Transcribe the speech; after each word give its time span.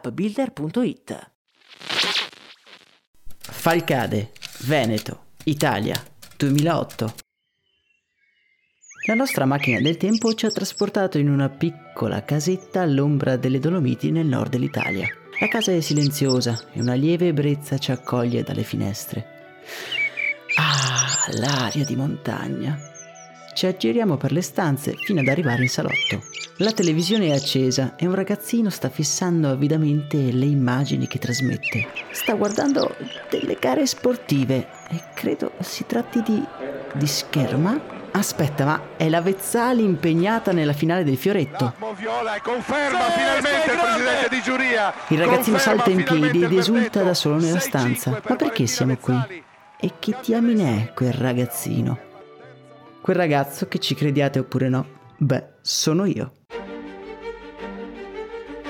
appbuilder.it. 0.00 1.30
Falcade, 3.38 4.32
Veneto, 4.60 5.24
Italia, 5.44 6.00
2008. 6.36 7.14
La 9.06 9.14
nostra 9.14 9.44
macchina 9.44 9.80
del 9.80 9.96
tempo 9.96 10.34
ci 10.34 10.46
ha 10.46 10.50
trasportato 10.50 11.18
in 11.18 11.30
una 11.30 11.48
piccola 11.48 12.24
casetta 12.24 12.82
all'ombra 12.82 13.36
delle 13.36 13.60
Dolomiti 13.60 14.10
nel 14.10 14.26
nord 14.26 14.50
dell'Italia. 14.50 15.06
La 15.38 15.48
casa 15.48 15.72
è 15.72 15.80
silenziosa 15.80 16.70
e 16.72 16.80
una 16.80 16.94
lieve 16.94 17.28
ebbrezza 17.28 17.78
ci 17.78 17.92
accoglie 17.92 18.42
dalle 18.42 18.64
finestre. 18.64 19.26
Ah, 20.56 21.30
l'aria 21.32 21.84
di 21.84 21.94
montagna. 21.94 22.94
Ci 23.56 23.64
aggiriamo 23.64 24.18
per 24.18 24.32
le 24.32 24.42
stanze 24.42 24.92
fino 24.96 25.20
ad 25.20 25.28
arrivare 25.28 25.62
in 25.62 25.70
salotto. 25.70 26.22
La 26.58 26.72
televisione 26.72 27.28
è 27.28 27.32
accesa 27.32 27.94
e 27.96 28.06
un 28.06 28.14
ragazzino 28.14 28.68
sta 28.68 28.90
fissando 28.90 29.48
avidamente 29.48 30.30
le 30.30 30.44
immagini 30.44 31.06
che 31.06 31.18
trasmette. 31.18 31.88
Sta 32.10 32.34
guardando 32.34 32.94
delle 33.30 33.56
gare 33.58 33.86
sportive 33.86 34.68
e 34.90 35.02
credo 35.14 35.52
si 35.60 35.86
tratti 35.86 36.20
di... 36.20 36.44
di 36.92 37.06
scherma? 37.06 37.80
Aspetta, 38.10 38.66
ma 38.66 38.82
è 38.98 39.08
la 39.08 39.22
Vezzali 39.22 39.82
impegnata 39.82 40.52
nella 40.52 40.74
finale 40.74 41.02
del 41.02 41.16
Fioretto. 41.16 41.72
Viola 41.96 42.38
conferma 42.42 43.06
sì, 43.06 43.20
finalmente 43.20 43.72
il 43.72 43.78
presidente 43.78 44.28
di 44.28 44.42
giuria. 44.42 44.92
Il 45.08 45.18
ragazzino 45.18 45.56
salta 45.56 45.88
in 45.88 46.04
piedi 46.04 46.42
ed 46.42 46.52
esulta 46.52 47.02
da 47.02 47.14
solo 47.14 47.38
nella 47.38 47.60
stanza. 47.60 48.20
Ma 48.22 48.36
perché 48.36 48.66
siamo 48.66 48.94
qui? 48.98 49.16
E 49.80 49.92
che 49.98 50.14
diamine 50.22 50.88
è 50.88 50.92
quel 50.92 51.14
ragazzino? 51.14 52.05
Quel 53.06 53.18
ragazzo 53.18 53.68
che 53.68 53.78
ci 53.78 53.94
crediate 53.94 54.40
oppure 54.40 54.68
no? 54.68 54.84
Beh, 55.18 55.50
sono 55.60 56.06
io. 56.06 56.32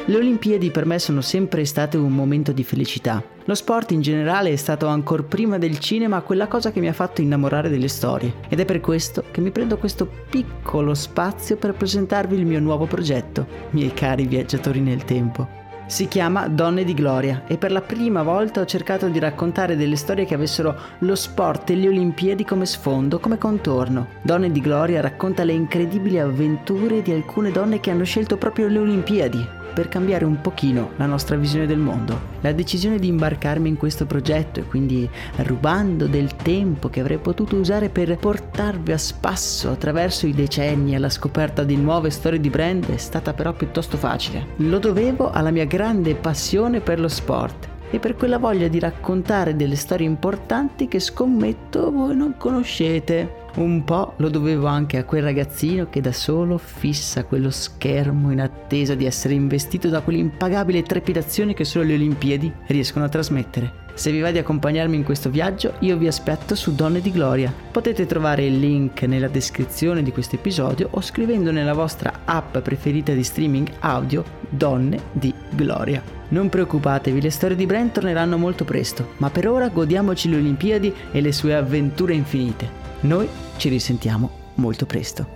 Le 0.05 0.15
Olimpiadi 0.15 0.71
per 0.71 0.85
me 0.85 0.99
sono 0.99 1.23
sempre 1.23 1.65
state 1.65 1.97
un 1.97 2.13
momento 2.13 2.53
di 2.53 2.63
felicità. 2.63 3.25
Lo 3.47 3.55
sport 3.55 3.93
in 3.93 4.03
generale 4.03 4.51
è 4.51 4.57
stato 4.57 4.89
ancora 4.89 5.23
prima 5.23 5.57
del 5.57 5.79
cinema 5.79 6.21
quella 6.21 6.49
cosa 6.49 6.71
che 6.71 6.81
mi 6.81 6.89
ha 6.89 6.93
fatto 6.93 7.23
innamorare 7.23 7.71
delle 7.71 7.89
storie 7.89 8.35
ed 8.51 8.61
è 8.61 8.67
per 8.67 8.81
questo 8.81 9.25
che 9.31 9.41
mi 9.41 9.51
prendo 9.51 9.79
questo 9.79 10.07
piccolo 10.29 10.93
spazio 10.93 11.57
per 11.57 11.73
presentarvi 11.73 12.37
il 12.37 12.45
mio 12.45 12.61
nuovo 12.61 12.85
progetto, 12.85 13.47
miei 13.71 13.95
cari 13.95 14.27
viaggiatori 14.27 14.81
nel 14.81 15.05
tempo. 15.05 15.65
Si 15.87 16.09
chiama 16.09 16.49
Donne 16.49 16.83
di 16.83 16.95
Gloria 16.95 17.45
e 17.47 17.59
per 17.59 17.71
la 17.71 17.81
prima 17.81 18.25
volta 18.25 18.61
ho 18.61 18.65
cercato 18.65 19.09
di 19.09 19.21
raccontare 19.21 19.77
delle 19.77 19.95
storie 19.95 20.25
che 20.25 20.35
avessero 20.35 20.77
lo 20.99 21.15
sport 21.15 21.71
e 21.71 21.77
le 21.77 21.87
Olimpiadi 21.87 22.45
come 22.45 22.67
sfondo, 22.67 23.21
come 23.21 23.39
contorno. 23.39 24.09
Donne 24.23 24.51
di 24.51 24.61
Gloria 24.61 25.01
racconta 25.01 25.45
le 25.45 25.53
incredibili 25.53 26.19
avventure 26.19 27.03
di 27.03 27.13
alcune 27.13 27.53
donne 27.53 27.79
che 27.79 27.93
hanno 27.93 28.05
scelto 28.05 28.37
proprio 28.37 28.67
le 28.67 28.79
Olimpiadi 28.79 29.49
per 29.72 29.88
cambiare 29.88 30.25
un 30.25 30.41
pochino 30.41 30.91
la 30.97 31.06
nostra 31.06 31.37
visione 31.37 31.66
del 31.66 31.78
mondo. 31.78 32.34
La 32.41 32.53
decisione 32.53 32.99
di 32.99 33.09
imbarcarmi 33.09 33.69
in 33.69 33.77
questo 33.77 34.06
progetto 34.06 34.60
e 34.60 34.65
quindi 34.65 35.09
rubando 35.37 36.06
del 36.06 36.37
tempo 36.37 36.88
che 36.88 37.00
avrei 37.00 37.19
potuto 37.19 37.56
usare 37.56 37.88
per 37.88 38.16
portarvi 38.16 38.93
a 38.93 38.99
spasso 38.99 39.71
attraverso 39.71 40.27
i 40.27 40.32
decenni 40.32 40.94
alla 40.94 41.10
scoperta 41.10 41.65
di 41.65 41.77
nuove 41.77 42.10
storie 42.10 42.41
di 42.41 42.50
brand 42.50 42.87
è 42.87 42.97
stata 42.97 43.32
però 43.32 43.53
piuttosto 43.53 43.97
facile. 43.97 44.47
Lo 44.56 44.78
dovevo 44.78 45.31
alla 45.31 45.50
mia 45.50 45.65
grande 45.65 46.15
passione 46.15 46.81
per 46.81 47.00
lo 47.00 47.09
sport 47.09 47.75
e 47.91 47.99
per 47.99 48.17
quella 48.17 48.39
voglia 48.39 48.69
di 48.69 48.79
raccontare 48.79 49.57
delle 49.57 49.77
storie 49.77 50.07
importanti 50.07 50.89
che 50.89 50.99
scommetto 50.99 51.91
voi 51.91 52.17
non 52.17 52.35
conoscete. 52.37 53.45
Un 53.57 53.85
po' 53.85 54.15
lo 54.17 54.29
dovevo 54.29 54.67
anche 54.67 54.99
a 54.99 55.05
quel 55.05 55.23
ragazzino 55.23 55.89
che 55.89 56.01
da 56.01 56.13
solo 56.13 56.59
fissa 56.59 57.25
quello 57.25 57.51
schermo 57.51 58.31
in 58.31 58.41
attesa 58.41 58.95
di 58.95 59.07
essere 59.07 59.35
investito 59.35 59.89
da 59.89 60.03
quell'impagabile 60.03 60.83
trepidazione 60.83 61.55
che 61.55 61.65
solo 61.65 61.87
le 61.87 61.95
Olimpiadi 61.95 62.53
riescono 62.67 63.07
a 63.07 63.09
trasmettere. 63.09 63.86
Se 63.97 64.12
vi 64.12 64.21
va 64.21 64.31
di 64.31 64.37
accompagnarmi 64.37 64.95
in 64.95 65.05
questo 65.05 65.31
viaggio, 65.31 65.77
io 65.79 65.97
vi 65.97 66.07
aspetto 66.07 66.55
su 66.55 66.75
Donne 66.75 67.01
di 67.01 67.11
Gloria. 67.11 67.51
Potete 67.71 68.05
trovare 68.05 68.45
il 68.45 68.59
link 68.59 69.01
nella 69.05 69.27
descrizione 69.27 70.03
di 70.03 70.12
questo 70.12 70.37
episodio 70.37 70.89
o 70.91 71.01
scrivendo 71.01 71.51
nella 71.51 71.73
vostra 71.73 72.21
app 72.27 72.59
preferita 72.59 73.15
di 73.15 73.25
streaming 73.25 73.73
audio 73.81 74.23
Donne 74.51 75.01
di 75.12 75.33
Gloria. 75.49 76.03
Non 76.29 76.51
preoccupatevi, 76.51 77.23
le 77.23 77.31
storie 77.31 77.57
di 77.57 77.65
Brent 77.65 77.95
torneranno 77.95 78.37
molto 78.37 78.65
presto, 78.65 79.15
ma 79.17 79.31
per 79.31 79.49
ora 79.49 79.71
godiamoci 79.71 80.28
le 80.28 80.37
Olimpiadi 80.37 80.93
e 81.11 81.23
le 81.23 81.33
sue 81.33 81.55
avventure 81.55 82.13
infinite. 82.13 82.69
Noi 83.01 83.27
ci 83.57 83.71
risentiamo 83.71 84.31
molto 84.57 84.84
presto. 84.84 85.36